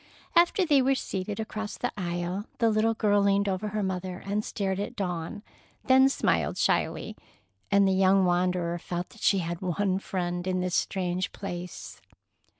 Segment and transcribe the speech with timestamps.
[0.35, 4.43] After they were seated, across the aisle, the little girl leaned over her mother and
[4.43, 5.43] stared at Dawn,
[5.83, 7.15] then smiled shyly,
[7.69, 12.01] and the young wanderer felt that she had one friend in this strange place.